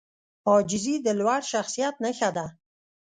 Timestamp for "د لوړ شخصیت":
1.05-1.95